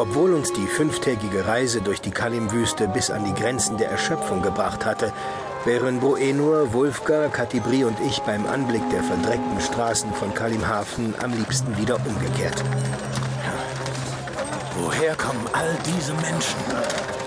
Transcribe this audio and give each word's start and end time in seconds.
Obwohl 0.00 0.32
uns 0.32 0.52
die 0.52 0.68
fünftägige 0.68 1.48
Reise 1.48 1.80
durch 1.80 2.00
die 2.00 2.12
Kalim-Wüste 2.12 2.86
bis 2.86 3.10
an 3.10 3.24
die 3.24 3.34
Grenzen 3.34 3.78
der 3.78 3.90
Erschöpfung 3.90 4.42
gebracht 4.42 4.86
hatte, 4.86 5.12
wären 5.64 5.98
Boenur, 5.98 6.72
Wulfgar, 6.72 7.28
Katibri 7.30 7.82
und 7.82 7.98
ich 8.06 8.20
beim 8.20 8.46
Anblick 8.46 8.88
der 8.90 9.02
verdreckten 9.02 9.60
Straßen 9.60 10.14
von 10.14 10.32
Kalimhafen 10.34 11.16
am 11.20 11.32
liebsten 11.32 11.76
wieder 11.76 11.96
umgekehrt. 11.96 12.62
Woher 14.80 15.16
kommen 15.16 15.44
all 15.52 15.76
diese 15.84 16.14
Menschen? 16.14 16.60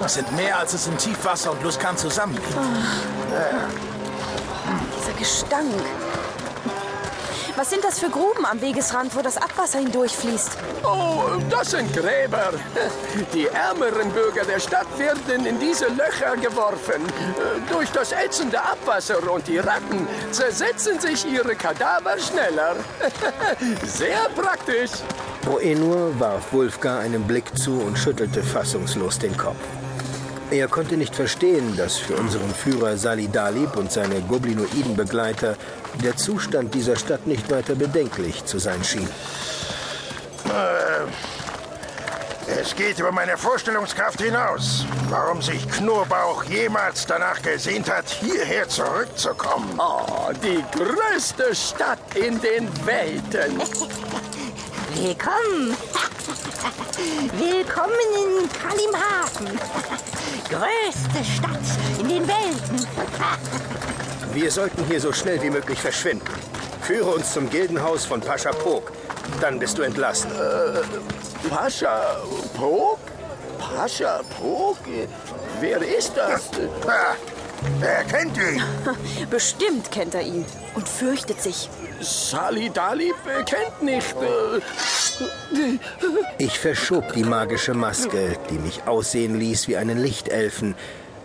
Das 0.00 0.14
sind 0.14 0.34
mehr, 0.34 0.58
als 0.58 0.74
es 0.74 0.88
im 0.88 0.98
Tiefwasser 0.98 1.52
und 1.52 1.62
Luskan 1.62 1.96
zusammenliegt. 1.96 2.48
Dieser 4.98 5.16
Gestank. 5.16 5.70
Was 7.56 7.70
sind 7.70 7.82
das 7.84 7.98
für 7.98 8.10
Gruben 8.10 8.44
am 8.44 8.60
Wegesrand, 8.60 9.16
wo 9.16 9.22
das 9.22 9.38
Abwasser 9.38 9.78
hindurchfließt? 9.78 10.58
Oh, 10.84 11.40
das 11.48 11.70
sind 11.70 11.90
Gräber. 11.90 12.52
Die 13.32 13.46
ärmeren 13.46 14.10
Bürger 14.12 14.44
der 14.44 14.60
Stadt 14.60 14.86
werden 14.98 15.46
in 15.46 15.58
diese 15.58 15.86
Löcher 15.86 16.36
geworfen. 16.36 17.02
Durch 17.72 17.90
das 17.92 18.12
ätzende 18.12 18.60
Abwasser 18.60 19.16
und 19.32 19.48
die 19.48 19.56
Ratten 19.56 20.06
zersetzen 20.32 21.00
sich 21.00 21.24
ihre 21.24 21.56
Kadaver 21.56 22.18
schneller. 22.18 22.76
Sehr 23.86 24.28
praktisch. 24.36 24.90
Boenur 25.42 26.12
warf 26.20 26.52
Wulfgar 26.52 26.98
einen 26.98 27.26
Blick 27.26 27.56
zu 27.56 27.80
und 27.80 27.98
schüttelte 27.98 28.42
fassungslos 28.42 29.18
den 29.18 29.34
Kopf. 29.34 29.56
Er 30.50 30.68
konnte 30.68 30.96
nicht 30.96 31.14
verstehen, 31.14 31.76
dass 31.76 31.96
für 31.96 32.14
unseren 32.14 32.54
Führer 32.54 32.96
Sali 32.96 33.28
Dalib 33.28 33.76
und 33.76 33.90
seine 33.90 34.20
goblinoiden 34.22 34.94
Begleiter 34.94 35.56
der 36.02 36.16
Zustand 36.16 36.72
dieser 36.72 36.94
Stadt 36.94 37.26
nicht 37.26 37.50
weiter 37.50 37.74
bedenklich 37.74 38.44
zu 38.44 38.58
sein 38.58 38.82
schien. 38.84 39.08
Es 42.46 42.76
geht 42.76 43.00
über 43.00 43.10
meine 43.10 43.36
Vorstellungskraft 43.36 44.22
hinaus, 44.22 44.86
warum 45.10 45.42
sich 45.42 45.68
Knurbauch 45.68 46.44
jemals 46.44 47.06
danach 47.06 47.42
gesehnt 47.42 47.90
hat, 47.90 48.08
hierher 48.08 48.68
zurückzukommen. 48.68 49.78
Oh, 49.78 50.30
die 50.44 50.64
größte 50.78 51.54
Stadt 51.56 51.98
in 52.14 52.40
den 52.40 52.68
Welten. 52.86 53.60
Willkommen. 54.98 55.76
Willkommen 57.36 57.92
in 58.14 58.48
Kalimhafen. 58.48 59.46
Größte 60.48 61.22
Stadt 61.22 62.00
in 62.00 62.08
den 62.08 62.26
Welten. 62.26 62.86
Wir 64.32 64.50
sollten 64.50 64.82
hier 64.86 64.98
so 64.98 65.12
schnell 65.12 65.42
wie 65.42 65.50
möglich 65.50 65.78
verschwinden. 65.78 66.26
Führe 66.80 67.10
uns 67.10 67.34
zum 67.34 67.50
Gildenhaus 67.50 68.06
von 68.06 68.22
Pascha 68.22 68.52
Pog. 68.52 68.90
Dann 69.42 69.58
bist 69.58 69.76
du 69.76 69.82
entlassen. 69.82 70.30
Pascha 71.50 72.22
Pog? 72.56 72.98
Pascha 73.58 74.22
Pog? 74.40 74.78
Wer 75.60 75.82
ist 75.82 76.16
das? 76.16 76.50
Wer 77.80 78.04
kennt 78.04 78.38
ihn? 78.38 78.62
Bestimmt 79.28 79.90
kennt 79.90 80.14
er 80.14 80.22
ihn 80.22 80.46
und 80.74 80.88
fürchtet 80.88 81.42
sich. 81.42 81.68
Sali 82.00 82.70
Dalib 82.70 83.14
äh, 83.26 83.42
kennt 83.44 83.82
nicht. 83.82 84.14
äh, 84.16 84.60
Ich 86.38 86.58
verschob 86.58 87.12
die 87.14 87.24
magische 87.24 87.74
Maske, 87.74 88.36
die 88.50 88.58
mich 88.58 88.86
aussehen 88.86 89.38
ließ 89.38 89.68
wie 89.68 89.76
einen 89.76 89.98
Lichtelfen, 89.98 90.74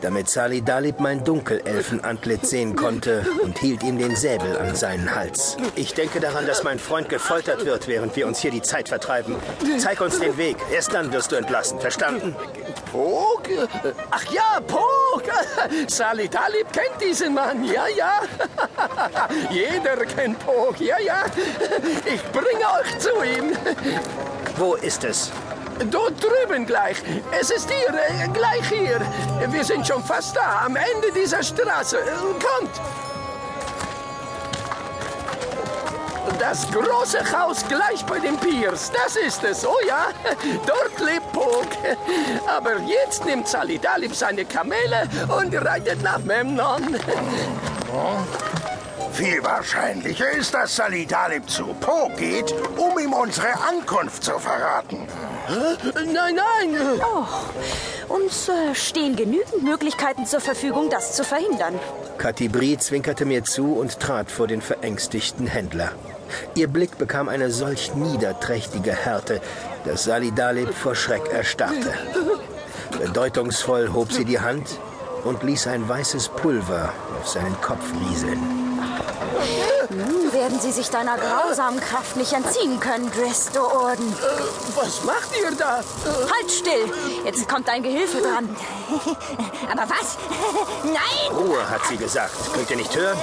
damit 0.00 0.28
Sali 0.28 0.62
Dalib 0.62 1.00
mein 1.00 1.24
Dunkelelfenantlitz 1.24 2.50
sehen 2.50 2.76
konnte 2.76 3.26
und 3.42 3.58
hielt 3.58 3.82
ihm 3.82 3.98
den 3.98 4.16
Säbel 4.16 4.56
an 4.58 4.74
seinen 4.74 5.14
Hals. 5.14 5.56
Ich 5.74 5.94
denke 5.94 6.20
daran, 6.20 6.46
dass 6.46 6.64
mein 6.64 6.78
Freund 6.78 7.08
gefoltert 7.08 7.64
wird, 7.64 7.88
während 7.88 8.16
wir 8.16 8.26
uns 8.26 8.38
hier 8.40 8.50
die 8.50 8.62
Zeit 8.62 8.88
vertreiben. 8.88 9.36
Zeig 9.78 10.00
uns 10.00 10.18
den 10.18 10.36
Weg. 10.36 10.56
Erst 10.72 10.94
dann 10.94 11.12
wirst 11.12 11.32
du 11.32 11.36
entlassen. 11.36 11.80
Verstanden? 11.80 12.34
Pog? 12.92 13.42
Ach 14.10 14.24
ja, 14.32 14.60
Pog! 14.66 15.22
Sali 15.88 16.28
Dalib 16.28 16.72
kennt 16.72 17.00
diesen 17.00 17.34
Mann, 17.34 17.64
ja, 17.64 17.86
ja. 17.88 18.20
Jeder 19.50 19.96
kennt 20.06 20.38
Pog, 20.40 20.80
ja, 20.80 20.98
ja. 20.98 21.24
Ich 22.04 22.22
bringe 22.32 22.64
euch 22.80 22.98
zu 22.98 23.10
ihm. 23.22 23.56
Wo 24.56 24.74
ist 24.74 25.04
es? 25.04 25.30
Dort 25.90 26.14
drüben 26.22 26.66
gleich. 26.66 26.96
Es 27.38 27.50
ist 27.50 27.70
hier, 27.70 27.94
äh, 27.94 28.28
gleich 28.28 28.68
hier. 28.68 29.00
Wir 29.50 29.64
sind 29.64 29.86
schon 29.86 30.02
fast 30.02 30.36
da, 30.36 30.62
am 30.66 30.76
Ende 30.76 31.12
dieser 31.14 31.42
Straße. 31.42 31.98
Kommt! 32.32 32.80
Das 36.38 36.70
große 36.70 37.18
Haus 37.32 37.64
gleich 37.68 38.04
bei 38.06 38.18
den 38.20 38.36
Piers, 38.36 38.92
das 38.92 39.16
ist 39.16 39.42
es, 39.42 39.66
oh 39.66 39.74
ja. 39.86 40.08
Dort 40.66 40.98
lebt 41.00 41.32
Pog. 41.32 41.66
Aber 42.46 42.78
jetzt 42.80 43.24
nimmt 43.24 43.48
Sali 43.48 43.78
Dalib 43.78 44.14
seine 44.14 44.44
Kamele 44.44 45.08
und 45.36 45.54
reitet 45.54 46.02
nach 46.02 46.18
Memnon. 46.20 46.96
Viel 49.12 49.42
wahrscheinlicher 49.42 50.30
ist, 50.30 50.54
dass 50.54 50.76
Sali 50.76 51.06
Dalib 51.06 51.48
zu 51.50 51.74
Po 51.80 52.08
geht, 52.16 52.54
um 52.76 52.98
ihm 52.98 53.12
unsere 53.12 53.52
Ankunft 53.68 54.22
zu 54.22 54.38
verraten. 54.38 55.08
Nein, 55.48 56.34
nein. 56.34 56.78
Uns 58.08 58.48
äh, 58.48 58.74
stehen 58.74 59.16
genügend 59.16 59.62
Möglichkeiten 59.62 60.26
zur 60.26 60.40
Verfügung, 60.40 60.90
das 60.90 61.14
zu 61.14 61.24
verhindern. 61.24 61.74
Katibri 62.18 62.76
zwinkerte 62.78 63.24
mir 63.24 63.44
zu 63.44 63.74
und 63.74 64.00
trat 64.00 64.30
vor 64.30 64.46
den 64.46 64.60
verängstigten 64.60 65.46
Händler. 65.46 65.92
Ihr 66.54 66.68
Blick 66.68 66.98
bekam 66.98 67.28
eine 67.28 67.50
solch 67.50 67.94
niederträchtige 67.94 68.92
Härte, 68.92 69.40
dass 69.84 70.04
Sali 70.04 70.32
Dalib 70.32 70.74
vor 70.74 70.94
Schreck 70.94 71.28
erstarrte. 71.30 71.94
Bedeutungsvoll 72.98 73.92
hob 73.92 74.12
sie 74.12 74.24
die 74.24 74.40
Hand 74.40 74.78
und 75.24 75.42
ließ 75.42 75.66
ein 75.66 75.88
weißes 75.88 76.28
Pulver 76.28 76.92
auf 77.20 77.28
seinen 77.28 77.60
Kopf 77.60 77.84
rieseln. 78.08 78.57
Nun 79.90 80.32
werden 80.34 80.60
sie 80.60 80.70
sich 80.70 80.90
deiner 80.90 81.16
grausamen 81.16 81.80
Kraft 81.80 82.16
nicht 82.16 82.32
entziehen 82.34 82.78
können, 82.78 83.10
Dristo 83.10 83.60
Orden. 83.60 84.14
Was 84.74 85.02
macht 85.04 85.30
ihr 85.40 85.50
da? 85.52 85.76
Halt 85.76 86.50
still! 86.50 86.92
Jetzt 87.24 87.48
kommt 87.48 87.66
dein 87.68 87.82
Gehilfe 87.82 88.20
dran. 88.20 88.54
Aber 89.72 89.88
was? 89.88 90.18
Nein! 90.84 91.34
Ruhe, 91.34 91.70
hat 91.70 91.86
sie 91.86 91.96
gesagt. 91.96 92.34
Könnt 92.52 92.70
ihr 92.70 92.76
nicht 92.76 92.94
hören? 92.94 93.16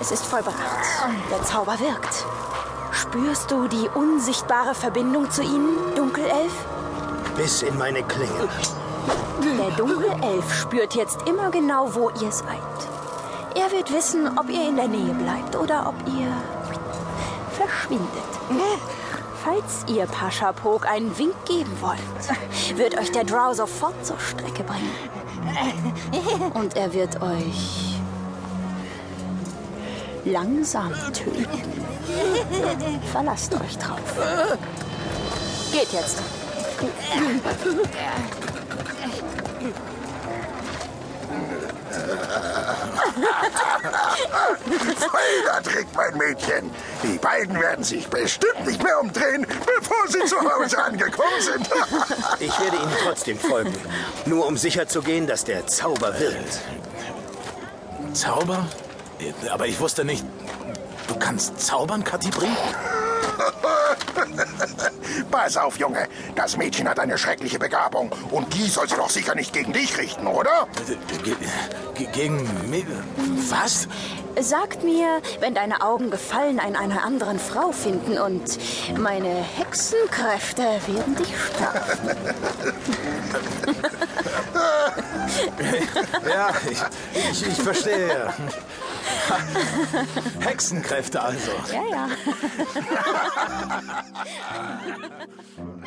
Es 0.00 0.10
ist 0.10 0.24
vollbracht. 0.24 0.56
Der 1.30 1.42
Zauber 1.44 1.78
wirkt. 1.78 2.24
Spürst 2.90 3.50
du 3.50 3.68
die 3.68 3.88
unsichtbare 3.94 4.74
Verbindung 4.74 5.30
zu 5.30 5.42
ihnen, 5.42 5.94
Dunkelelf? 5.94 6.52
Bis 7.36 7.62
in 7.62 7.78
meine 7.78 8.02
Klinge. 8.02 8.48
Der 9.58 9.70
Dunkelelf 9.76 10.54
spürt 10.54 10.94
jetzt 10.94 11.18
immer 11.26 11.50
genau, 11.50 11.94
wo 11.94 12.10
ihr 12.10 12.32
seid. 12.32 12.46
Er 13.54 13.70
wird 13.72 13.92
wissen, 13.92 14.38
ob 14.38 14.50
ihr 14.50 14.68
in 14.68 14.76
der 14.76 14.88
Nähe 14.88 15.14
bleibt 15.14 15.56
oder 15.56 15.88
ob 15.88 15.94
ihr 16.06 16.32
verschwindet. 17.56 18.08
Falls 19.42 19.84
ihr 19.86 20.06
Pascha 20.06 20.52
Pog 20.52 20.86
einen 20.86 21.16
Wink 21.18 21.34
geben 21.46 21.72
wollt, 21.80 22.78
wird 22.78 22.98
euch 22.98 23.12
der 23.12 23.24
Drow 23.24 23.54
sofort 23.54 24.04
zur 24.04 24.18
Strecke 24.18 24.64
bringen. 24.64 24.92
Und 26.54 26.76
er 26.76 26.92
wird 26.92 27.22
euch 27.22 27.96
langsam 30.24 30.92
töten. 31.12 31.46
Verlasst 33.12 33.54
euch 33.54 33.78
drauf. 33.78 34.00
Geht 35.72 35.92
jetzt. 35.92 36.22
Feiner 44.96 45.62
Trick, 45.62 45.86
mein 45.94 46.16
Mädchen. 46.16 46.70
Die 47.02 47.18
beiden 47.18 47.58
werden 47.60 47.84
sich 47.84 48.06
bestimmt 48.08 48.66
nicht 48.66 48.82
mehr 48.82 49.00
umdrehen, 49.00 49.46
bevor 49.46 50.08
sie 50.08 50.24
zu 50.24 50.38
Hause 50.38 50.82
angekommen 50.82 51.40
sind. 51.40 51.68
Ich 52.38 52.60
werde 52.60 52.76
Ihnen 52.76 52.96
trotzdem 53.02 53.38
folgen. 53.38 53.72
Nur 54.26 54.46
um 54.46 54.56
sicherzugehen, 54.56 55.26
dass 55.26 55.44
der 55.44 55.66
Zauber 55.66 56.18
wirkt. 56.18 56.60
Zauber? 58.12 58.66
Aber 59.50 59.66
ich 59.66 59.80
wusste 59.80 60.04
nicht. 60.04 60.24
Du 61.08 61.16
kannst 61.16 61.60
zaubern, 61.60 62.04
Katibri? 62.04 62.48
Pass 65.30 65.56
auf, 65.56 65.78
Junge. 65.78 66.08
Das 66.34 66.56
Mädchen 66.56 66.88
hat 66.88 66.98
eine 66.98 67.18
schreckliche 67.18 67.58
Begabung. 67.58 68.10
Und 68.30 68.52
die 68.54 68.68
soll 68.68 68.88
sie 68.88 68.96
doch 68.96 69.10
sicher 69.10 69.34
nicht 69.34 69.52
gegen 69.52 69.72
dich 69.72 69.96
richten, 69.98 70.26
oder? 70.26 70.68
Ge 71.94 72.06
gegen 72.12 72.70
mich? 72.70 72.86
Was? 73.50 73.88
Sagt 74.38 74.84
mir, 74.84 75.22
wenn 75.40 75.54
deine 75.54 75.82
Augen 75.82 76.10
Gefallen 76.10 76.60
an 76.60 76.76
einer 76.76 77.04
anderen 77.04 77.38
Frau 77.38 77.72
finden 77.72 78.18
und 78.18 78.58
meine 78.98 79.32
Hexenkräfte 79.32 80.62
werden 80.62 81.16
dich 81.16 81.34
strafen. 81.38 82.10
Ja, 86.28 86.50
ich, 86.70 86.78
ich, 87.30 87.46
ich 87.48 87.62
verstehe. 87.62 88.32
Hexenkräfte 90.40 91.20
also. 91.22 91.50
Ja, 91.72 91.82
ja. 91.90 92.08